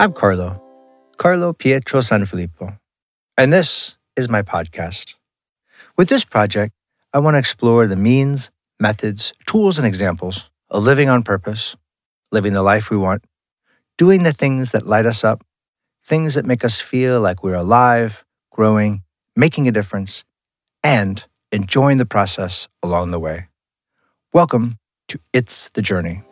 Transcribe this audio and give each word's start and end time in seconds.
I'm 0.00 0.14
Carlo, 0.14 0.58
Carlo 1.18 1.52
Pietro 1.52 2.00
Sanfilippo, 2.00 2.78
and 3.36 3.52
this 3.52 3.98
is 4.16 4.30
my 4.30 4.40
podcast. 4.40 5.12
With 5.98 6.08
this 6.08 6.24
project, 6.24 6.72
I 7.12 7.18
want 7.18 7.34
to 7.34 7.38
explore 7.38 7.86
the 7.86 7.96
means, 7.96 8.50
methods, 8.80 9.34
tools, 9.44 9.76
and 9.76 9.86
examples 9.86 10.48
of 10.70 10.84
living 10.84 11.10
on 11.10 11.22
purpose, 11.22 11.76
living 12.32 12.54
the 12.54 12.62
life 12.62 12.88
we 12.88 12.96
want, 12.96 13.22
doing 13.98 14.22
the 14.22 14.32
things 14.32 14.70
that 14.70 14.86
light 14.86 15.04
us 15.04 15.22
up, 15.22 15.44
things 16.02 16.32
that 16.32 16.46
make 16.46 16.64
us 16.64 16.80
feel 16.80 17.20
like 17.20 17.44
we're 17.44 17.52
alive, 17.52 18.24
growing, 18.50 19.02
making 19.36 19.68
a 19.68 19.70
difference, 19.70 20.24
and 20.82 21.22
enjoying 21.52 21.98
the 21.98 22.06
process 22.06 22.68
along 22.82 23.10
the 23.10 23.20
way. 23.20 23.48
Welcome 24.32 24.78
to 25.08 25.20
It's 25.34 25.68
the 25.74 25.82
Journey. 25.82 26.22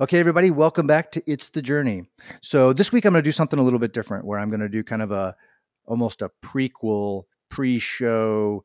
Okay, 0.00 0.18
everybody, 0.18 0.50
welcome 0.50 0.86
back 0.86 1.12
to 1.12 1.22
It's 1.26 1.50
the 1.50 1.60
Journey. 1.60 2.06
So 2.40 2.72
this 2.72 2.90
week 2.90 3.04
I'm 3.04 3.12
going 3.12 3.22
to 3.22 3.28
do 3.28 3.32
something 3.32 3.58
a 3.58 3.62
little 3.62 3.78
bit 3.78 3.92
different 3.92 4.24
where 4.24 4.38
I'm 4.38 4.48
going 4.48 4.60
to 4.60 4.68
do 4.70 4.82
kind 4.82 5.02
of 5.02 5.12
a 5.12 5.36
almost 5.84 6.22
a 6.22 6.30
prequel 6.42 7.24
pre-show 7.50 8.64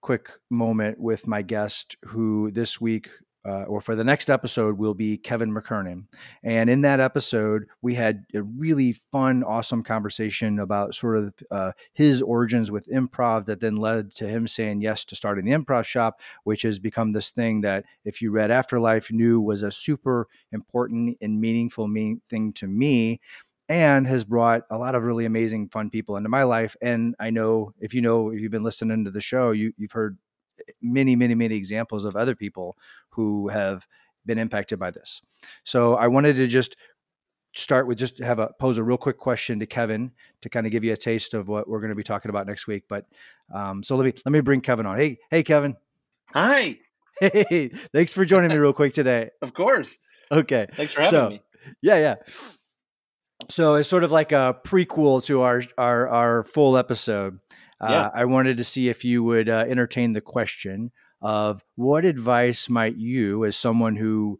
quick 0.00 0.30
moment 0.48 0.98
with 0.98 1.26
my 1.26 1.42
guest 1.42 1.96
who 2.06 2.50
this 2.50 2.80
week 2.80 3.10
uh, 3.44 3.62
or 3.64 3.80
for 3.80 3.96
the 3.96 4.04
next 4.04 4.30
episode 4.30 4.78
will 4.78 4.94
be 4.94 5.16
Kevin 5.16 5.52
McKernan. 5.52 6.04
And 6.42 6.70
in 6.70 6.82
that 6.82 7.00
episode, 7.00 7.66
we 7.80 7.94
had 7.94 8.24
a 8.34 8.42
really 8.42 8.92
fun, 8.92 9.42
awesome 9.42 9.82
conversation 9.82 10.58
about 10.58 10.94
sort 10.94 11.18
of 11.18 11.34
uh, 11.50 11.72
his 11.92 12.22
origins 12.22 12.70
with 12.70 12.86
improv 12.88 13.46
that 13.46 13.60
then 13.60 13.76
led 13.76 14.14
to 14.16 14.28
him 14.28 14.46
saying 14.46 14.80
yes 14.80 15.04
to 15.06 15.16
starting 15.16 15.44
the 15.44 15.52
improv 15.52 15.84
shop, 15.84 16.20
which 16.44 16.62
has 16.62 16.78
become 16.78 17.12
this 17.12 17.30
thing 17.30 17.62
that, 17.62 17.84
if 18.04 18.20
you 18.20 18.30
read 18.30 18.50
Afterlife, 18.50 19.10
knew 19.10 19.40
was 19.40 19.62
a 19.62 19.70
super 19.70 20.28
important 20.52 21.16
and 21.20 21.40
meaningful 21.40 21.88
mean 21.88 22.20
thing 22.26 22.52
to 22.52 22.66
me 22.66 23.20
and 23.68 24.06
has 24.06 24.24
brought 24.24 24.62
a 24.70 24.78
lot 24.78 24.94
of 24.94 25.02
really 25.04 25.24
amazing 25.24 25.68
fun 25.68 25.88
people 25.88 26.16
into 26.16 26.28
my 26.28 26.42
life 26.42 26.76
and 26.82 27.14
i 27.20 27.30
know 27.30 27.72
if 27.80 27.94
you 27.94 28.00
know 28.02 28.30
if 28.30 28.40
you've 28.40 28.50
been 28.50 28.64
listening 28.64 29.04
to 29.04 29.10
the 29.10 29.20
show 29.20 29.52
you, 29.52 29.72
you've 29.78 29.92
heard 29.92 30.18
many 30.80 31.16
many 31.16 31.34
many 31.34 31.54
examples 31.54 32.04
of 32.04 32.16
other 32.16 32.34
people 32.34 32.76
who 33.10 33.48
have 33.48 33.86
been 34.24 34.38
impacted 34.38 34.78
by 34.78 34.90
this. 34.90 35.20
So 35.64 35.94
i 35.94 36.06
wanted 36.06 36.36
to 36.36 36.46
just 36.46 36.76
start 37.54 37.86
with 37.86 37.98
just 37.98 38.18
have 38.18 38.38
a 38.38 38.50
pose 38.58 38.78
a 38.78 38.82
real 38.82 38.96
quick 38.96 39.18
question 39.18 39.58
to 39.60 39.66
kevin 39.66 40.10
to 40.40 40.48
kind 40.48 40.64
of 40.66 40.72
give 40.72 40.84
you 40.84 40.92
a 40.92 40.96
taste 40.96 41.34
of 41.34 41.48
what 41.48 41.68
we're 41.68 41.80
going 41.80 41.90
to 41.90 41.94
be 41.94 42.02
talking 42.02 42.30
about 42.30 42.46
next 42.46 42.66
week 42.66 42.84
but 42.88 43.04
um, 43.52 43.82
so 43.82 43.96
let 43.96 44.06
me 44.06 44.12
let 44.24 44.32
me 44.32 44.40
bring 44.40 44.60
kevin 44.60 44.86
on. 44.86 44.96
Hey 44.98 45.18
hey 45.30 45.42
kevin. 45.42 45.76
Hi. 46.32 46.78
Hey 47.20 47.68
thanks 47.92 48.12
for 48.12 48.24
joining 48.24 48.50
me 48.50 48.56
real 48.56 48.72
quick 48.72 48.94
today. 48.94 49.30
Of 49.42 49.52
course. 49.54 49.98
Okay 50.30 50.66
thanks 50.72 50.92
for 50.92 51.02
having 51.02 51.10
so, 51.10 51.28
me. 51.30 51.42
yeah 51.82 51.96
yeah. 51.96 52.14
So 53.50 53.74
it's 53.74 53.88
sort 53.88 54.04
of 54.04 54.10
like 54.10 54.32
a 54.32 54.56
prequel 54.64 55.22
to 55.24 55.42
our 55.42 55.62
our, 55.76 56.08
our 56.08 56.44
full 56.44 56.76
episode. 56.76 57.38
Uh, 57.82 57.88
yeah. 57.90 58.10
I 58.14 58.24
wanted 58.24 58.56
to 58.58 58.64
see 58.64 58.88
if 58.88 59.04
you 59.04 59.24
would 59.24 59.48
uh, 59.48 59.64
entertain 59.68 60.12
the 60.12 60.20
question 60.20 60.92
of 61.20 61.64
what 61.76 62.04
advice 62.04 62.68
might 62.68 62.96
you, 62.96 63.44
as 63.44 63.56
someone 63.56 63.96
who, 63.96 64.38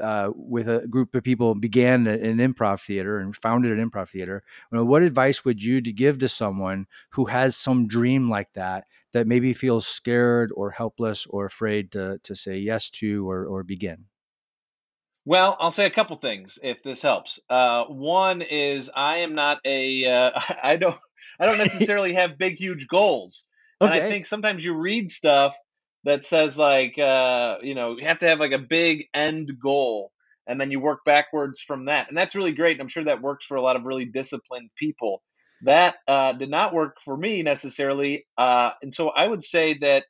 uh, 0.00 0.30
with 0.34 0.68
a 0.68 0.86
group 0.88 1.14
of 1.14 1.22
people, 1.22 1.54
began 1.54 2.06
an 2.08 2.38
improv 2.38 2.80
theater 2.80 3.18
and 3.18 3.36
founded 3.36 3.78
an 3.78 3.90
improv 3.90 4.08
theater, 4.08 4.42
what 4.70 5.02
advice 5.02 5.44
would 5.44 5.62
you 5.62 5.80
to 5.80 5.92
give 5.92 6.18
to 6.18 6.28
someone 6.28 6.86
who 7.10 7.26
has 7.26 7.56
some 7.56 7.86
dream 7.86 8.28
like 8.28 8.52
that 8.54 8.84
that 9.12 9.28
maybe 9.28 9.52
feels 9.52 9.86
scared 9.86 10.50
or 10.56 10.72
helpless 10.72 11.26
or 11.26 11.46
afraid 11.46 11.92
to 11.92 12.18
to 12.24 12.34
say 12.34 12.56
yes 12.56 12.90
to 12.90 13.28
or 13.30 13.46
or 13.46 13.62
begin? 13.62 14.06
Well, 15.26 15.56
I'll 15.58 15.70
say 15.70 15.86
a 15.86 15.90
couple 15.90 16.16
things 16.16 16.58
if 16.62 16.82
this 16.82 17.00
helps. 17.00 17.40
Uh, 17.48 17.84
one 17.84 18.42
is 18.42 18.90
I 18.94 19.18
am 19.18 19.34
not 19.34 19.58
a 19.64 20.04
uh, 20.06 20.30
I 20.62 20.76
don't 20.76 20.98
I 21.40 21.46
don't 21.46 21.58
necessarily 21.66 22.14
have 22.14 22.38
big 22.38 22.56
huge 22.56 22.86
goals, 22.88 23.46
and 23.80 23.90
I 23.90 24.00
think 24.08 24.26
sometimes 24.26 24.64
you 24.64 24.76
read 24.76 25.10
stuff 25.10 25.54
that 26.04 26.24
says 26.24 26.58
like 26.58 26.98
uh, 26.98 27.58
you 27.62 27.74
know 27.74 27.96
you 27.98 28.06
have 28.06 28.18
to 28.18 28.28
have 28.28 28.40
like 28.40 28.52
a 28.52 28.58
big 28.58 29.06
end 29.14 29.50
goal, 29.62 30.12
and 30.46 30.60
then 30.60 30.70
you 30.70 30.80
work 30.80 31.00
backwards 31.06 31.62
from 31.62 31.86
that, 31.86 32.08
and 32.08 32.16
that's 32.16 32.34
really 32.34 32.52
great. 32.52 32.72
And 32.72 32.82
I'm 32.82 32.88
sure 32.88 33.04
that 33.04 33.22
works 33.22 33.46
for 33.46 33.56
a 33.56 33.62
lot 33.62 33.76
of 33.76 33.84
really 33.84 34.04
disciplined 34.04 34.70
people. 34.76 35.22
That 35.62 35.96
uh, 36.06 36.34
did 36.34 36.50
not 36.50 36.74
work 36.74 36.98
for 37.02 37.16
me 37.16 37.42
necessarily, 37.42 38.26
uh, 38.36 38.72
and 38.82 38.94
so 38.94 39.08
I 39.08 39.26
would 39.26 39.42
say 39.42 39.78
that 39.78 40.04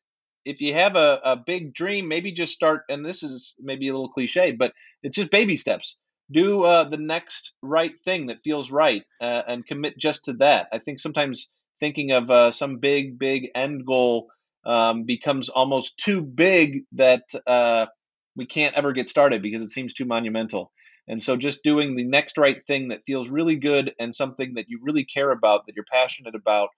if 0.44 0.60
you 0.60 0.74
have 0.74 0.96
a, 0.96 1.20
a 1.24 1.36
big 1.36 1.74
dream, 1.74 2.08
maybe 2.08 2.32
just 2.32 2.52
start, 2.52 2.82
and 2.88 3.04
this 3.04 3.22
is 3.22 3.54
maybe 3.60 3.88
a 3.88 3.92
little 3.92 4.10
cliche, 4.10 4.52
but 4.52 4.72
it's 5.02 5.16
just 5.16 5.30
baby 5.30 5.56
steps. 5.56 5.96
Do 6.30 6.64
uh, 6.64 6.88
the 6.88 6.96
next 6.96 7.52
right 7.62 7.92
thing 8.04 8.26
that 8.26 8.44
feels 8.44 8.70
right 8.70 9.02
uh, 9.20 9.42
and 9.46 9.66
commit 9.66 9.98
just 9.98 10.26
to 10.26 10.34
that. 10.34 10.68
I 10.72 10.78
think 10.78 10.98
sometimes 10.98 11.50
thinking 11.80 12.12
of 12.12 12.30
uh, 12.30 12.50
some 12.50 12.78
big, 12.78 13.18
big 13.18 13.50
end 13.54 13.84
goal 13.84 14.28
um, 14.64 15.04
becomes 15.04 15.48
almost 15.50 15.98
too 15.98 16.22
big 16.22 16.84
that 16.92 17.24
uh, 17.46 17.86
we 18.36 18.46
can't 18.46 18.74
ever 18.74 18.92
get 18.92 19.10
started 19.10 19.42
because 19.42 19.62
it 19.62 19.70
seems 19.70 19.92
too 19.92 20.06
monumental. 20.06 20.72
And 21.06 21.22
so 21.22 21.36
just 21.36 21.62
doing 21.62 21.96
the 21.96 22.04
next 22.04 22.38
right 22.38 22.64
thing 22.66 22.88
that 22.88 23.02
feels 23.06 23.28
really 23.28 23.56
good 23.56 23.92
and 24.00 24.14
something 24.14 24.54
that 24.54 24.66
you 24.68 24.80
really 24.82 25.04
care 25.04 25.30
about, 25.30 25.66
that 25.66 25.76
you're 25.76 25.84
passionate 25.84 26.34
about, 26.34 26.70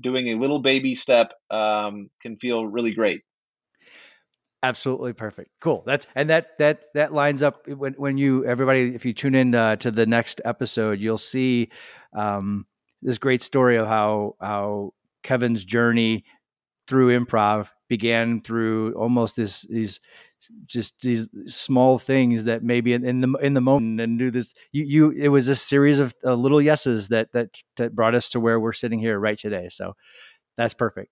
doing 0.00 0.28
a 0.28 0.34
little 0.34 0.60
baby 0.60 0.94
step 0.94 1.32
um, 1.50 2.08
can 2.22 2.36
feel 2.36 2.66
really 2.66 2.92
great. 2.92 3.22
Absolutely 4.64 5.12
perfect. 5.12 5.50
Cool. 5.60 5.82
That's 5.84 6.06
and 6.14 6.30
that 6.30 6.56
that 6.58 6.84
that 6.94 7.12
lines 7.12 7.42
up 7.42 7.66
when 7.66 7.94
when 7.94 8.16
you 8.16 8.44
everybody 8.44 8.94
if 8.94 9.04
you 9.04 9.12
tune 9.12 9.34
in 9.34 9.54
uh, 9.54 9.76
to 9.76 9.90
the 9.90 10.06
next 10.06 10.40
episode, 10.44 11.00
you'll 11.00 11.18
see 11.18 11.68
um, 12.16 12.66
this 13.02 13.18
great 13.18 13.42
story 13.42 13.76
of 13.76 13.88
how 13.88 14.36
how 14.40 14.92
Kevin's 15.24 15.64
journey 15.64 16.24
through 16.86 17.18
improv 17.18 17.70
began 17.88 18.40
through 18.40 18.92
almost 18.94 19.34
this 19.34 19.62
these 19.62 19.98
just 20.66 21.00
these 21.00 21.28
small 21.46 21.98
things 21.98 22.44
that 22.44 22.62
maybe 22.62 22.92
in, 22.92 23.04
in, 23.04 23.20
the 23.20 23.32
in 23.40 23.54
the 23.54 23.60
moment 23.60 24.00
and 24.00 24.18
do 24.18 24.30
this 24.30 24.54
you 24.72 24.84
you 24.84 25.10
it 25.10 25.28
was 25.28 25.48
a 25.48 25.54
series 25.54 25.98
of 25.98 26.14
uh, 26.24 26.34
little 26.34 26.60
yeses 26.60 27.08
that, 27.08 27.32
that 27.32 27.62
that 27.76 27.94
brought 27.94 28.14
us 28.14 28.28
to 28.28 28.40
where 28.40 28.58
we're 28.58 28.72
sitting 28.72 28.98
here 28.98 29.18
right 29.18 29.38
today 29.38 29.68
so 29.70 29.94
that's 30.56 30.74
perfect 30.74 31.10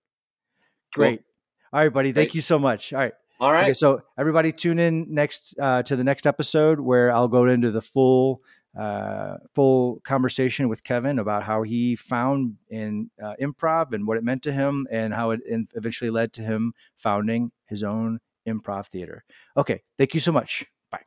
great 0.93 1.21
cool. 1.21 1.79
all 1.79 1.85
right 1.85 1.93
buddy 1.93 2.13
thank 2.13 2.31
great. 2.31 2.35
you 2.35 2.41
so 2.41 2.59
much 2.59 2.93
all 2.93 3.01
right 3.01 3.13
all 3.41 3.53
right 3.53 3.65
okay, 3.65 3.73
so 3.73 4.03
everybody 4.19 4.53
tune 4.53 4.79
in 4.79 5.07
next 5.09 5.55
uh, 5.61 5.83
to 5.83 5.97
the 5.97 6.05
next 6.05 6.27
episode 6.27 6.81
where 6.81 7.13
i'll 7.13 7.29
go 7.29 7.47
into 7.47 7.71
the 7.71 7.81
full 7.81 8.43
uh, 8.79 9.37
full 9.53 10.01
conversation 10.05 10.69
with 10.69 10.85
Kevin 10.85 11.19
about 11.19 11.43
how 11.43 11.63
he 11.63 11.97
found 11.97 12.57
in 12.69 13.11
uh, 13.23 13.35
improv 13.41 13.93
and 13.93 14.07
what 14.07 14.17
it 14.17 14.23
meant 14.23 14.43
to 14.45 14.53
him, 14.53 14.87
and 14.91 15.13
how 15.13 15.31
it 15.31 15.41
eventually 15.75 16.11
led 16.11 16.33
to 16.35 16.43
him 16.43 16.73
founding 16.95 17.51
his 17.67 17.83
own 17.83 18.21
Improv 18.51 18.87
Theater. 18.87 19.25
Okay, 19.57 19.83
thank 19.99 20.15
you 20.15 20.21
so 20.21 20.33
much. 20.33 20.65
Bye. 20.91 21.01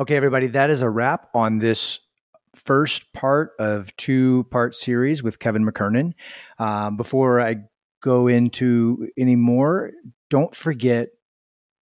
Okay, 0.00 0.14
everybody, 0.14 0.46
that 0.48 0.70
is 0.70 0.82
a 0.82 0.88
wrap 0.88 1.28
on 1.34 1.58
this 1.58 1.98
first 2.54 3.12
part 3.12 3.52
of 3.58 3.94
two 3.96 4.44
part 4.50 4.74
series 4.74 5.22
with 5.22 5.38
Kevin 5.38 5.64
McKernan. 5.64 6.12
Um, 6.58 6.96
before 6.96 7.40
I 7.40 7.56
go 8.00 8.28
into 8.28 9.08
any 9.16 9.36
more, 9.36 9.90
don't 10.30 10.54
forget 10.54 11.08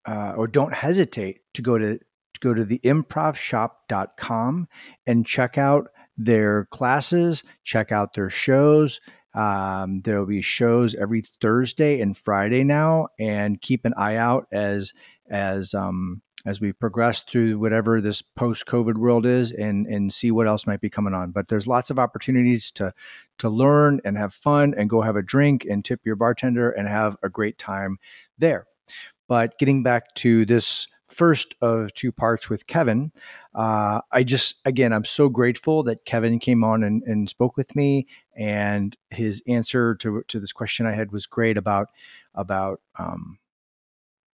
uh, 0.06 0.34
or 0.36 0.46
don't 0.46 0.72
hesitate 0.72 1.40
to 1.54 1.62
go 1.62 1.76
to 1.76 1.98
go 2.40 2.54
to 2.54 2.64
the 2.64 2.78
improvshop.com 2.80 4.68
and 5.06 5.26
check 5.26 5.58
out 5.58 5.88
their 6.16 6.66
classes, 6.66 7.44
check 7.64 7.92
out 7.92 8.14
their 8.14 8.30
shows. 8.30 9.00
Um, 9.34 10.00
there 10.02 10.18
will 10.18 10.26
be 10.26 10.40
shows 10.40 10.94
every 10.94 11.20
Thursday 11.20 12.00
and 12.00 12.16
Friday 12.16 12.64
now, 12.64 13.08
and 13.18 13.60
keep 13.60 13.84
an 13.84 13.92
eye 13.96 14.16
out 14.16 14.46
as 14.50 14.94
as 15.28 15.74
um, 15.74 16.22
as 16.46 16.60
we 16.60 16.72
progress 16.72 17.20
through 17.20 17.58
whatever 17.58 18.00
this 18.00 18.22
post 18.22 18.64
COVID 18.64 18.96
world 18.96 19.26
is, 19.26 19.52
and 19.52 19.86
and 19.86 20.10
see 20.10 20.30
what 20.30 20.46
else 20.46 20.66
might 20.66 20.80
be 20.80 20.88
coming 20.88 21.12
on. 21.12 21.32
But 21.32 21.48
there's 21.48 21.66
lots 21.66 21.90
of 21.90 21.98
opportunities 21.98 22.70
to 22.72 22.94
to 23.38 23.50
learn 23.50 24.00
and 24.06 24.16
have 24.16 24.32
fun, 24.32 24.72
and 24.74 24.88
go 24.88 25.02
have 25.02 25.16
a 25.16 25.22
drink 25.22 25.66
and 25.68 25.84
tip 25.84 26.00
your 26.04 26.16
bartender 26.16 26.70
and 26.70 26.88
have 26.88 27.18
a 27.22 27.28
great 27.28 27.58
time 27.58 27.98
there. 28.38 28.66
But 29.28 29.58
getting 29.58 29.82
back 29.82 30.14
to 30.16 30.46
this 30.46 30.88
first 31.08 31.54
of 31.60 31.94
two 31.94 32.12
parts 32.12 32.50
with 32.50 32.66
Kevin. 32.66 33.12
Uh, 33.54 34.00
I 34.12 34.22
just, 34.22 34.56
again, 34.64 34.92
I'm 34.92 35.04
so 35.04 35.28
grateful 35.28 35.82
that 35.84 36.04
Kevin 36.04 36.38
came 36.38 36.64
on 36.64 36.82
and, 36.82 37.02
and 37.04 37.28
spoke 37.28 37.56
with 37.56 37.74
me, 37.76 38.06
and 38.36 38.96
his 39.10 39.42
answer 39.46 39.94
to 39.96 40.22
to 40.28 40.40
this 40.40 40.52
question 40.52 40.86
I 40.86 40.92
had 40.92 41.12
was 41.12 41.26
great 41.26 41.56
about 41.56 41.88
about. 42.34 42.80
Um, 42.98 43.38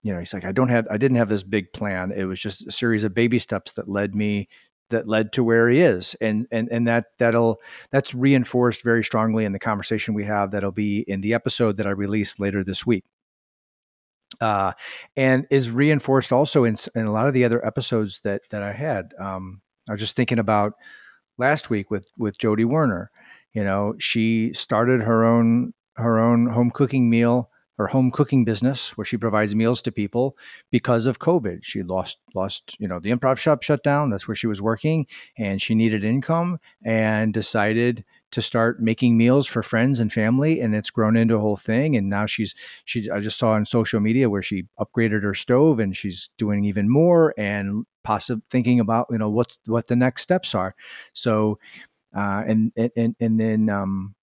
you 0.04 0.12
know, 0.12 0.20
he's 0.20 0.34
like, 0.34 0.46
I 0.46 0.52
don't 0.52 0.70
have, 0.70 0.88
I 0.90 0.98
didn't 0.98 1.18
have 1.18 1.30
this 1.30 1.44
big 1.44 1.74
plan. 1.74 2.12
It 2.12 2.24
was 2.24 2.40
just 2.40 2.66
a 2.66 2.72
series 2.72 3.04
of 3.04 3.14
baby 3.14 3.38
steps 3.38 3.74
that 3.74 3.88
led 3.88 4.16
me 4.16 4.48
that 4.92 5.08
led 5.08 5.34
to 5.34 5.44
where 5.44 5.70
he 5.70 5.80
is 5.80 6.16
and 6.22 6.46
and 6.52 6.70
and 6.70 6.88
that 6.88 7.06
that'll 7.18 7.60
that's 7.90 8.14
reinforced 8.14 8.84
very 8.84 9.04
strongly 9.04 9.46
in 9.46 9.54
the 9.54 9.60
conversation 9.60 10.14
we 10.14 10.26
have 10.26 10.52
that'll 10.52 10.72
be 10.72 11.00
in 11.08 11.22
the 11.22 11.34
episode 11.34 11.78
that 11.78 11.88
I 11.88 11.92
release 11.92 12.40
later 12.40 12.64
this 12.64 12.86
week 12.86 13.06
uh, 14.42 14.74
and 15.16 15.46
is 15.50 15.70
reinforced 15.70 16.34
also 16.34 16.64
in, 16.64 16.76
in 16.96 17.06
a 17.06 17.12
lot 17.12 17.28
of 17.28 17.34
the 17.34 17.46
other 17.46 17.66
episodes 17.66 18.22
that 18.24 18.42
that 18.50 18.64
I 18.64 18.74
had 18.74 19.14
um, 19.20 19.62
I 19.90 19.94
was 19.94 20.02
just 20.02 20.16
thinking 20.16 20.40
about 20.40 20.74
last 21.38 21.70
week 21.70 21.90
with 21.90 22.06
with 22.18 22.38
Jodi 22.38 22.66
Werner 22.66 23.12
you 23.54 23.64
know 23.64 23.96
she 24.00 24.54
started 24.54 25.02
her 25.02 25.24
own 25.24 25.74
her 25.96 26.20
own 26.20 26.48
home 26.48 26.72
cooking 26.72 27.10
meal 27.10 27.50
her 27.82 27.88
home 27.88 28.12
cooking 28.12 28.46
business 28.46 28.96
where 28.96 29.06
she 29.06 29.18
provides 29.18 29.56
meals 29.56 29.82
to 29.82 29.92
people 29.92 30.38
because 30.70 31.08
of 31.08 31.18
COVID. 31.18 31.60
She 31.64 31.82
lost 31.82 32.20
lost, 32.36 32.76
you 32.80 32.88
know, 32.88 33.00
the 33.00 33.10
improv 33.12 33.38
shop 33.38 33.64
shut 33.64 33.84
down. 33.84 34.12
That's 34.12 34.28
where 34.28 34.36
she 34.36 34.46
was 34.46 34.62
working 34.62 35.08
and 35.38 35.60
she 35.60 35.74
needed 35.74 36.04
income 36.04 36.60
and 36.86 37.34
decided 37.34 38.06
to 38.32 38.42
start 38.42 38.82
making 38.82 39.18
meals 39.18 39.48
for 39.48 39.64
friends 39.64 40.00
and 40.00 40.12
family 40.12 40.62
and 40.62 40.76
it's 40.76 40.90
grown 40.90 41.18
into 41.18 41.36
a 41.36 41.40
whole 41.40 41.58
thing 41.58 41.96
and 41.96 42.10
now 42.10 42.26
she's 42.26 42.56
she 42.86 43.10
I 43.10 43.20
just 43.20 43.38
saw 43.38 43.52
on 43.52 43.66
social 43.66 44.00
media 44.00 44.30
where 44.30 44.42
she 44.42 44.66
upgraded 44.80 45.24
her 45.24 45.34
stove 45.34 45.80
and 45.80 45.96
she's 45.96 46.30
doing 46.38 46.64
even 46.66 46.90
more 46.90 47.34
and 47.38 47.86
possibly 48.04 48.44
thinking 48.50 48.80
about, 48.80 49.08
you 49.10 49.18
know, 49.18 49.30
what's 49.30 49.60
what 49.66 49.88
the 49.88 49.96
next 49.96 50.24
steps 50.24 50.56
are. 50.56 50.74
So 51.14 51.60
uh, 52.16 52.44
and 52.48 52.72
and 52.96 53.16
and 53.20 53.40
then 53.40 53.70
um, 53.70 54.16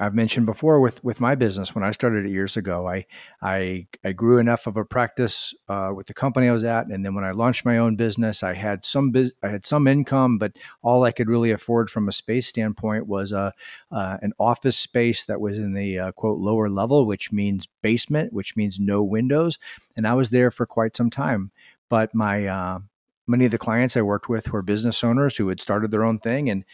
I've 0.00 0.14
mentioned 0.14 0.46
before 0.46 0.80
with 0.80 1.04
with 1.04 1.20
my 1.20 1.34
business 1.34 1.74
when 1.74 1.84
I 1.84 1.90
started 1.90 2.24
it 2.24 2.30
years 2.30 2.56
ago, 2.56 2.88
I 2.88 3.04
I 3.42 3.86
I 4.02 4.12
grew 4.12 4.38
enough 4.38 4.66
of 4.66 4.78
a 4.78 4.86
practice 4.86 5.54
uh, 5.68 5.92
with 5.94 6.06
the 6.06 6.14
company 6.14 6.48
I 6.48 6.52
was 6.52 6.64
at, 6.64 6.86
and 6.86 7.04
then 7.04 7.14
when 7.14 7.24
I 7.24 7.32
launched 7.32 7.66
my 7.66 7.76
own 7.76 7.96
business, 7.96 8.42
I 8.42 8.54
had 8.54 8.86
some 8.86 9.10
biz- 9.10 9.34
I 9.42 9.48
had 9.48 9.66
some 9.66 9.86
income, 9.86 10.38
but 10.38 10.52
all 10.82 11.04
I 11.04 11.12
could 11.12 11.28
really 11.28 11.50
afford 11.50 11.90
from 11.90 12.08
a 12.08 12.12
space 12.12 12.48
standpoint 12.48 13.06
was 13.06 13.32
a 13.32 13.52
uh, 13.90 14.16
an 14.22 14.32
office 14.38 14.78
space 14.78 15.24
that 15.26 15.42
was 15.42 15.58
in 15.58 15.74
the 15.74 15.98
uh, 15.98 16.12
quote 16.12 16.38
lower 16.38 16.70
level, 16.70 17.04
which 17.04 17.30
means 17.30 17.68
basement, 17.82 18.32
which 18.32 18.56
means 18.56 18.80
no 18.80 19.02
windows, 19.04 19.58
and 19.94 20.06
I 20.06 20.14
was 20.14 20.30
there 20.30 20.50
for 20.50 20.64
quite 20.64 20.96
some 20.96 21.10
time. 21.10 21.50
But 21.90 22.14
my 22.14 22.46
uh, 22.46 22.78
many 23.26 23.44
of 23.44 23.50
the 23.50 23.58
clients 23.58 23.96
I 23.96 24.02
worked 24.02 24.28
with 24.28 24.52
were 24.52 24.62
business 24.62 25.04
owners 25.04 25.36
who 25.36 25.48
had 25.48 25.60
started 25.60 25.90
their 25.90 26.04
own 26.04 26.18
thing 26.18 26.50
and 26.50 26.64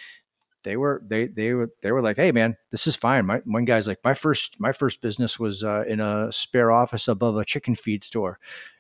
they 0.65 0.77
were 0.77 1.03
they 1.07 1.27
they 1.27 1.53
were 1.53 1.71
they 1.83 1.93
were 1.93 2.03
like, 2.03 2.17
hey 2.17 2.33
man, 2.33 2.57
this 2.71 2.87
is 2.87 2.97
fine. 2.97 3.27
My 3.27 3.39
one 3.45 3.65
guy's 3.65 3.89
like, 3.89 3.99
my 4.05 4.15
first 4.15 4.59
my 4.59 4.73
first 4.73 5.01
business 5.01 5.39
was 5.39 5.65
uh, 5.65 5.85
in 5.87 6.01
a 6.01 6.33
spare 6.33 6.71
office 6.71 7.09
above 7.09 7.37
a 7.37 7.45
chicken 7.45 7.75
feed 7.75 8.05
store. 8.05 8.39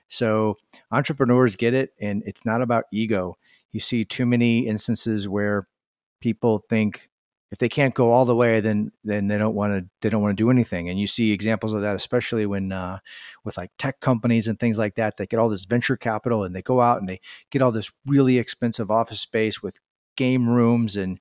So 0.09 0.57
entrepreneurs 0.91 1.57
get 1.57 1.75
it, 1.75 1.91
and 2.01 2.23
it's 2.27 2.45
not 2.45 2.63
about 2.63 2.85
ego. 2.93 3.37
You 3.73 3.81
see 3.81 4.05
too 4.05 4.27
many 4.27 4.67
instances 4.67 5.29
where 5.29 5.69
people 6.21 6.65
think 6.69 7.09
if 7.51 7.59
they 7.59 7.69
can't 7.69 7.95
go 7.95 8.11
all 8.11 8.25
the 8.25 8.35
way, 8.35 8.61
then 8.61 8.93
then 9.05 9.29
they 9.29 9.39
don't 9.39 9.55
want 9.55 9.73
to 9.73 9.89
they 10.03 10.11
don't 10.11 10.23
want 10.23 10.37
to 10.37 10.43
do 10.43 10.51
anything. 10.51 10.89
And 10.89 11.01
you 11.01 11.07
see 11.07 11.33
examples 11.33 11.73
of 11.73 11.81
that, 11.83 11.97
especially 11.97 12.45
when 12.45 12.73
uh, 12.73 12.99
with 13.45 13.57
like 13.57 13.71
tech 13.79 14.01
companies 14.01 14.49
and 14.49 14.59
things 14.59 14.79
like 14.79 14.97
that. 14.97 15.17
They 15.17 15.27
get 15.27 15.39
all 15.39 15.49
this 15.49 15.65
venture 15.65 15.97
capital 15.97 16.45
and 16.45 16.55
they 16.55 16.63
go 16.63 16.81
out 16.81 16.99
and 16.99 17.09
they 17.09 17.21
get 17.51 17.63
all 17.63 17.73
this 17.73 17.91
really 18.07 18.39
expensive 18.39 18.91
office 18.91 19.21
space 19.21 19.63
with 19.63 19.79
game 20.17 20.49
rooms 20.49 20.97
and 20.97 21.19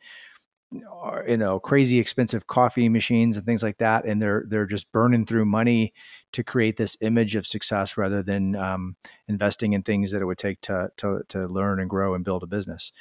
you 0.72 1.38
know 1.38 1.60
crazy 1.60 2.00
expensive 2.00 2.48
coffee 2.48 2.90
machines 2.90 3.38
and 3.38 3.46
things 3.46 3.64
like 3.64 3.78
that 3.78 4.06
and 4.06 4.22
they're 4.22 4.44
they're 4.50 4.66
just 4.66 4.92
burning 4.92 5.26
through 5.26 5.46
money 5.46 5.94
to 6.34 6.44
create 6.44 6.76
this 6.76 6.98
image 7.02 7.36
of 7.36 7.48
success 7.48 7.96
rather 7.96 8.22
than 8.22 8.56
um, 8.56 8.96
investing 9.28 9.74
in 9.74 9.82
things 9.82 10.12
that 10.12 10.22
it 10.22 10.26
would 10.26 10.38
take 10.38 10.60
to 10.62 10.90
to 10.98 11.22
to 11.30 11.48
learn 11.48 11.80
and 11.80 11.90
grow 11.90 12.14
and 12.14 12.26
build 12.26 12.44
a 12.44 12.48
business. 12.48 12.92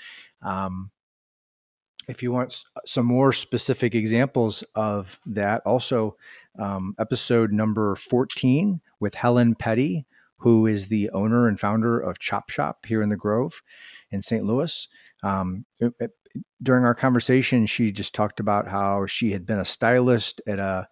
Um, 0.42 0.90
if 2.08 2.22
you 2.22 2.30
want 2.30 2.62
some 2.84 3.04
more 3.04 3.32
specific 3.32 3.94
examples 3.96 4.62
of 4.76 5.18
that 5.26 5.60
also 5.66 6.16
um, 6.60 6.94
episode 7.00 7.52
number 7.52 7.96
14 7.96 8.80
with 9.00 9.14
helen 9.14 9.56
petty 9.56 10.06
who 10.38 10.66
is 10.66 10.86
the 10.86 11.10
owner 11.10 11.48
and 11.48 11.58
founder 11.58 11.98
of 11.98 12.18
chop 12.18 12.50
shop 12.50 12.86
here 12.86 13.02
in 13.02 13.08
the 13.08 13.16
grove 13.16 13.62
in 14.10 14.22
st 14.22 14.44
louis. 14.44 14.88
Um, 15.22 15.64
during 16.62 16.84
our 16.84 16.94
conversation, 16.94 17.66
she 17.66 17.92
just 17.92 18.14
talked 18.14 18.40
about 18.40 18.68
how 18.68 19.06
she 19.06 19.32
had 19.32 19.46
been 19.46 19.58
a 19.58 19.64
stylist 19.64 20.40
at 20.46 20.58
a 20.58 20.88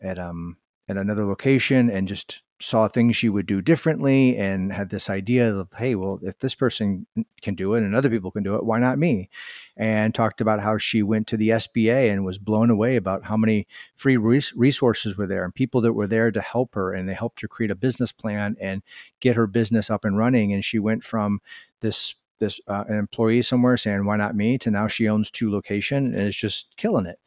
at 0.00 0.18
um 0.18 0.56
at 0.88 0.96
another 0.96 1.24
location 1.26 1.90
and 1.90 2.08
just 2.08 2.42
saw 2.60 2.86
things 2.86 3.16
she 3.16 3.28
would 3.28 3.46
do 3.46 3.60
differently 3.60 4.36
and 4.36 4.72
had 4.72 4.88
this 4.90 5.10
idea 5.10 5.52
of 5.52 5.68
hey 5.78 5.96
well 5.96 6.20
if 6.22 6.38
this 6.38 6.54
person 6.54 7.06
can 7.40 7.56
do 7.56 7.74
it 7.74 7.82
and 7.82 7.94
other 7.94 8.08
people 8.08 8.30
can 8.30 8.44
do 8.44 8.54
it 8.54 8.64
why 8.64 8.78
not 8.78 8.98
me? 8.98 9.28
And 9.76 10.14
talked 10.14 10.40
about 10.40 10.60
how 10.60 10.78
she 10.78 11.02
went 11.02 11.26
to 11.28 11.36
the 11.36 11.48
SBA 11.48 12.12
and 12.12 12.24
was 12.24 12.38
blown 12.38 12.70
away 12.70 12.96
about 12.96 13.24
how 13.24 13.36
many 13.36 13.66
free 13.96 14.16
res- 14.16 14.52
resources 14.54 15.16
were 15.16 15.26
there 15.26 15.44
and 15.44 15.54
people 15.54 15.80
that 15.80 15.94
were 15.94 16.06
there 16.06 16.30
to 16.30 16.40
help 16.40 16.74
her 16.74 16.92
and 16.92 17.08
they 17.08 17.14
helped 17.14 17.40
her 17.40 17.48
create 17.48 17.70
a 17.70 17.76
business 17.76 18.12
plan 18.12 18.56
and 18.60 18.82
get 19.20 19.36
her 19.36 19.46
business 19.46 19.90
up 19.90 20.04
and 20.04 20.16
running. 20.16 20.52
And 20.52 20.64
she 20.64 20.78
went 20.78 21.02
from 21.04 21.40
this 21.80 22.14
this 22.42 22.60
uh, 22.68 22.84
an 22.88 22.98
employee 22.98 23.42
somewhere 23.42 23.76
saying 23.76 24.04
why 24.04 24.16
not 24.16 24.36
me? 24.36 24.58
to 24.58 24.70
now 24.70 24.86
she 24.86 25.08
owns 25.08 25.30
two 25.30 25.50
location 25.50 26.14
and 26.14 26.28
is 26.28 26.36
just 26.36 26.76
killing 26.76 27.06
it. 27.06 27.18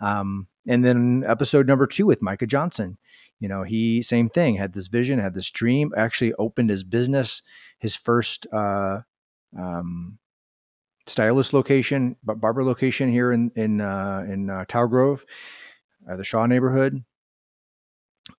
Um, 0.00 0.46
and 0.66 0.84
then 0.84 1.24
episode 1.26 1.66
number 1.66 1.86
two 1.86 2.06
with 2.06 2.22
micah 2.22 2.46
johnson. 2.46 2.96
You 3.38 3.48
know 3.48 3.64
he 3.64 4.02
same 4.02 4.28
thing 4.30 4.56
had 4.56 4.72
this 4.72 4.88
vision 4.88 5.18
had 5.18 5.34
this 5.34 5.50
dream 5.50 5.92
actually 5.96 6.32
opened 6.34 6.70
his 6.70 6.84
business 6.84 7.42
his 7.78 7.96
first 7.96 8.46
uh, 8.52 9.00
um, 9.58 10.18
stylist 11.06 11.52
location 11.52 12.16
barber 12.22 12.64
location 12.64 13.10
here 13.10 13.32
in 13.32 13.50
in 13.56 13.80
uh, 13.80 14.24
in 14.28 14.48
uh, 14.48 14.64
tower 14.66 14.88
grove 14.88 15.24
uh, 16.08 16.16
the 16.16 16.24
shaw 16.24 16.46
neighborhood 16.46 17.04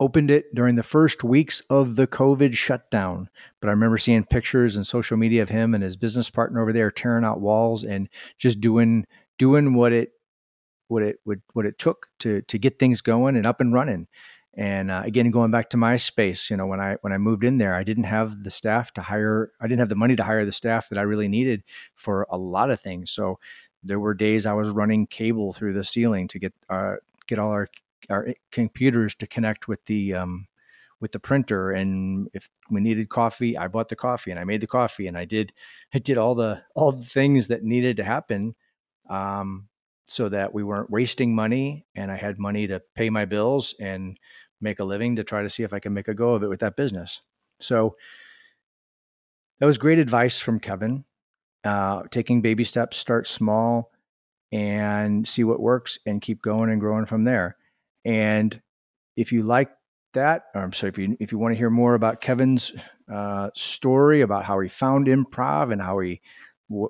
opened 0.01 0.31
it 0.31 0.53
during 0.55 0.75
the 0.75 0.83
first 0.83 1.23
weeks 1.23 1.61
of 1.69 1.95
the 1.95 2.07
COVID 2.07 2.55
shutdown. 2.55 3.29
But 3.61 3.67
I 3.67 3.71
remember 3.71 3.99
seeing 3.99 4.25
pictures 4.25 4.75
and 4.75 4.85
social 4.85 5.15
media 5.15 5.43
of 5.43 5.49
him 5.49 5.75
and 5.75 5.83
his 5.83 5.95
business 5.95 6.29
partner 6.29 6.59
over 6.59 6.73
there 6.73 6.89
tearing 6.89 7.23
out 7.23 7.39
walls 7.39 7.83
and 7.83 8.09
just 8.39 8.59
doing 8.59 9.05
doing 9.37 9.75
what 9.75 9.93
it 9.93 10.13
what 10.87 11.03
it 11.03 11.19
would 11.23 11.43
what 11.53 11.67
it 11.67 11.77
took 11.77 12.07
to 12.19 12.41
to 12.41 12.57
get 12.57 12.79
things 12.79 13.01
going 13.01 13.35
and 13.37 13.45
up 13.45 13.61
and 13.61 13.73
running. 13.73 14.07
And 14.55 14.91
uh, 14.91 15.03
again, 15.05 15.29
going 15.29 15.51
back 15.51 15.69
to 15.69 15.77
my 15.77 15.95
space, 15.95 16.49
you 16.49 16.57
know, 16.57 16.65
when 16.65 16.81
I 16.81 16.97
when 17.01 17.13
I 17.13 17.19
moved 17.19 17.43
in 17.43 17.59
there, 17.59 17.75
I 17.75 17.83
didn't 17.83 18.05
have 18.05 18.43
the 18.43 18.49
staff 18.49 18.91
to 18.95 19.01
hire. 19.01 19.51
I 19.61 19.67
didn't 19.67 19.79
have 19.79 19.89
the 19.89 19.95
money 19.95 20.15
to 20.15 20.23
hire 20.23 20.45
the 20.45 20.51
staff 20.51 20.89
that 20.89 20.97
I 20.97 21.03
really 21.03 21.27
needed 21.27 21.63
for 21.93 22.25
a 22.29 22.37
lot 22.37 22.71
of 22.71 22.81
things. 22.81 23.11
So 23.11 23.37
there 23.83 23.99
were 23.99 24.15
days 24.15 24.47
I 24.47 24.53
was 24.53 24.69
running 24.69 25.05
cable 25.05 25.53
through 25.53 25.73
the 25.73 25.83
ceiling 25.83 26.27
to 26.29 26.39
get 26.39 26.53
uh, 26.69 26.95
get 27.27 27.37
all 27.37 27.51
our 27.51 27.67
our 28.09 28.29
computers 28.51 29.15
to 29.15 29.27
connect 29.27 29.67
with 29.67 29.83
the 29.85 30.13
um, 30.15 30.47
with 31.01 31.11
the 31.11 31.19
printer 31.19 31.71
and 31.71 32.29
if 32.33 32.49
we 32.69 32.79
needed 32.79 33.09
coffee 33.09 33.57
i 33.57 33.67
bought 33.67 33.89
the 33.89 33.95
coffee 33.95 34.31
and 34.31 34.39
i 34.39 34.43
made 34.43 34.61
the 34.61 34.67
coffee 34.67 35.07
and 35.07 35.17
i 35.17 35.25
did 35.25 35.51
i 35.93 35.99
did 35.99 36.17
all 36.17 36.35
the 36.35 36.61
all 36.75 36.91
the 36.91 37.03
things 37.03 37.47
that 37.47 37.63
needed 37.63 37.97
to 37.97 38.03
happen 38.03 38.55
um, 39.09 39.67
so 40.05 40.29
that 40.29 40.53
we 40.53 40.63
weren't 40.63 40.91
wasting 40.91 41.35
money 41.35 41.85
and 41.95 42.11
i 42.11 42.15
had 42.15 42.37
money 42.39 42.67
to 42.67 42.81
pay 42.95 43.09
my 43.09 43.25
bills 43.25 43.73
and 43.79 44.19
make 44.61 44.79
a 44.79 44.83
living 44.83 45.15
to 45.15 45.23
try 45.23 45.41
to 45.41 45.49
see 45.49 45.63
if 45.63 45.73
i 45.73 45.79
can 45.79 45.93
make 45.93 46.07
a 46.07 46.13
go 46.13 46.35
of 46.35 46.43
it 46.43 46.49
with 46.49 46.59
that 46.59 46.75
business. 46.75 47.21
So 47.59 47.95
that 49.59 49.65
was 49.65 49.77
great 49.77 49.99
advice 49.99 50.39
from 50.39 50.59
kevin 50.59 51.03
uh, 51.63 52.03
taking 52.09 52.41
baby 52.41 52.63
steps 52.63 52.97
start 52.97 53.27
small 53.27 53.91
and 54.51 55.27
see 55.27 55.43
what 55.43 55.59
works 55.59 55.99
and 56.05 56.21
keep 56.21 56.41
going 56.41 56.69
and 56.69 56.81
growing 56.81 57.05
from 57.05 57.23
there 57.23 57.55
and 58.05 58.61
if 59.15 59.31
you 59.31 59.43
like 59.43 59.71
that, 60.13 60.43
or 60.55 60.61
I'm 60.61 60.73
sorry, 60.73 60.89
if 60.89 60.97
you 60.97 61.17
if 61.19 61.31
you 61.31 61.37
want 61.37 61.53
to 61.53 61.57
hear 61.57 61.69
more 61.69 61.93
about 61.93 62.21
Kevin's 62.21 62.71
uh, 63.11 63.49
story 63.55 64.21
about 64.21 64.45
how 64.45 64.59
he 64.59 64.69
found 64.69 65.07
improv 65.07 65.71
and 65.71 65.81
how 65.81 65.99
he 65.99 66.21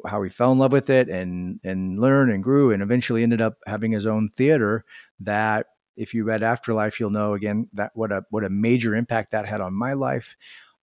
how 0.05 0.21
he 0.21 0.29
fell 0.29 0.51
in 0.51 0.59
love 0.59 0.71
with 0.71 0.89
it 0.89 1.09
and 1.09 1.59
and 1.63 1.99
learned 1.99 2.31
and 2.31 2.43
grew 2.43 2.71
and 2.71 2.83
eventually 2.83 3.23
ended 3.23 3.41
up 3.41 3.57
having 3.65 3.91
his 3.91 4.05
own 4.05 4.27
theater 4.27 4.85
that 5.19 5.67
if 5.95 6.13
you 6.13 6.23
read 6.23 6.43
afterlife 6.43 6.99
you'll 6.99 7.09
know 7.09 7.33
again 7.33 7.67
that 7.73 7.91
what 7.95 8.11
a 8.11 8.23
what 8.29 8.43
a 8.43 8.49
major 8.49 8.95
impact 8.95 9.31
that 9.31 9.47
had 9.47 9.61
on 9.61 9.73
my 9.73 9.93
life. 9.93 10.35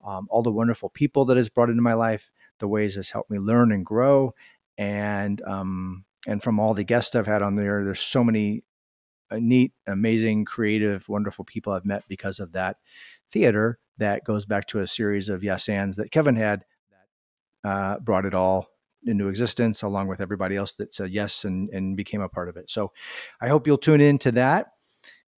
Um, 0.04 0.28
all 0.30 0.42
the 0.42 0.52
wonderful 0.52 0.90
people 0.90 1.24
that 1.24 1.36
has 1.36 1.48
brought 1.48 1.70
into 1.70 1.82
my 1.82 1.94
life 1.94 2.30
the 2.60 2.68
ways 2.68 2.96
it's 2.96 3.10
helped 3.10 3.30
me 3.30 3.38
learn 3.38 3.72
and 3.72 3.84
grow 3.84 4.32
and 4.76 5.42
um 5.42 6.04
and 6.26 6.40
from 6.40 6.60
all 6.60 6.72
the 6.72 6.84
guests 6.84 7.16
i've 7.16 7.26
had 7.26 7.42
on 7.42 7.56
there 7.56 7.84
there's 7.84 8.00
so 8.00 8.22
many 8.22 8.62
neat, 9.32 9.72
amazing, 9.86 10.44
creative, 10.44 11.08
wonderful 11.08 11.44
people 11.44 11.72
I've 11.72 11.84
met 11.84 12.04
because 12.08 12.40
of 12.40 12.52
that 12.52 12.76
theater 13.30 13.78
that 13.98 14.24
goes 14.24 14.46
back 14.46 14.66
to 14.68 14.80
a 14.80 14.86
series 14.86 15.28
of 15.28 15.44
yes 15.44 15.68
ands 15.68 15.96
that 15.96 16.10
Kevin 16.10 16.36
had 16.36 16.64
that 17.64 17.68
uh, 17.68 17.98
brought 17.98 18.24
it 18.24 18.34
all 18.34 18.68
into 19.04 19.28
existence 19.28 19.82
along 19.82 20.08
with 20.08 20.20
everybody 20.20 20.56
else 20.56 20.72
that 20.74 20.94
said 20.94 21.10
yes 21.10 21.44
and, 21.44 21.68
and 21.70 21.96
became 21.96 22.20
a 22.20 22.28
part 22.28 22.48
of 22.48 22.56
it. 22.56 22.70
So 22.70 22.92
I 23.40 23.48
hope 23.48 23.66
you'll 23.66 23.78
tune 23.78 24.00
in 24.00 24.18
to 24.18 24.32
that. 24.32 24.72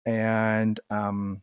And 0.05 0.79
um, 0.89 1.41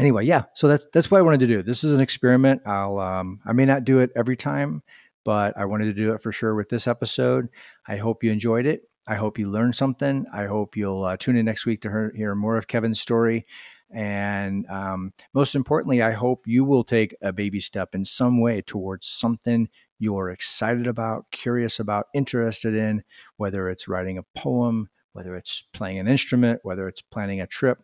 anyway, 0.00 0.24
yeah, 0.24 0.44
so 0.54 0.68
that's 0.68 0.86
that's 0.92 1.10
what 1.10 1.18
I 1.18 1.22
wanted 1.22 1.40
to 1.40 1.46
do. 1.46 1.62
This 1.62 1.84
is 1.84 1.92
an 1.92 2.00
experiment. 2.00 2.62
I'll 2.66 2.98
um, 2.98 3.40
I 3.44 3.52
may 3.52 3.66
not 3.66 3.84
do 3.84 3.98
it 3.98 4.10
every 4.16 4.36
time, 4.36 4.82
but 5.24 5.56
I 5.56 5.66
wanted 5.66 5.86
to 5.86 5.92
do 5.92 6.14
it 6.14 6.22
for 6.22 6.32
sure 6.32 6.54
with 6.54 6.68
this 6.68 6.86
episode. 6.86 7.48
I 7.86 7.96
hope 7.96 8.24
you 8.24 8.32
enjoyed 8.32 8.66
it. 8.66 8.82
I 9.06 9.16
hope 9.16 9.38
you 9.38 9.50
learned 9.50 9.74
something. 9.74 10.26
I 10.32 10.46
hope 10.46 10.76
you'll 10.76 11.04
uh, 11.04 11.16
tune 11.16 11.36
in 11.36 11.44
next 11.44 11.66
week 11.66 11.82
to 11.82 11.88
hear, 11.88 12.12
hear 12.14 12.34
more 12.34 12.56
of 12.56 12.68
Kevin's 12.68 13.00
story. 13.00 13.46
And 13.94 14.66
um, 14.68 15.12
most 15.34 15.54
importantly, 15.54 16.00
I 16.02 16.12
hope 16.12 16.46
you 16.46 16.64
will 16.64 16.84
take 16.84 17.14
a 17.20 17.32
baby 17.32 17.60
step 17.60 17.94
in 17.94 18.04
some 18.04 18.40
way 18.40 18.62
towards 18.62 19.06
something 19.06 19.68
you're 19.98 20.30
excited 20.30 20.86
about, 20.86 21.26
curious 21.30 21.78
about, 21.78 22.06
interested 22.14 22.74
in, 22.74 23.02
whether 23.36 23.68
it's 23.68 23.88
writing 23.88 24.18
a 24.18 24.38
poem, 24.38 24.88
whether 25.12 25.36
it's 25.36 25.62
playing 25.72 25.98
an 25.98 26.08
instrument, 26.08 26.60
whether 26.62 26.88
it's 26.88 27.02
planning 27.02 27.40
a 27.40 27.46
trip, 27.46 27.82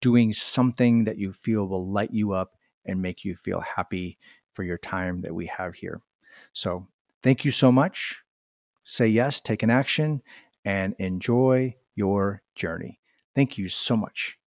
doing 0.00 0.32
something 0.32 1.04
that 1.04 1.18
you 1.18 1.32
feel 1.32 1.66
will 1.68 1.86
light 1.86 2.12
you 2.12 2.32
up 2.32 2.56
and 2.86 3.02
make 3.02 3.24
you 3.24 3.36
feel 3.36 3.60
happy 3.60 4.18
for 4.52 4.62
your 4.62 4.78
time 4.78 5.20
that 5.20 5.34
we 5.34 5.46
have 5.46 5.74
here. 5.74 6.00
So, 6.52 6.88
thank 7.22 7.44
you 7.44 7.50
so 7.50 7.70
much. 7.70 8.22
Say 8.84 9.08
yes, 9.08 9.40
take 9.40 9.62
an 9.62 9.70
action, 9.70 10.22
and 10.64 10.94
enjoy 10.98 11.74
your 11.94 12.42
journey. 12.54 13.00
Thank 13.34 13.58
you 13.58 13.68
so 13.68 13.96
much. 13.96 14.38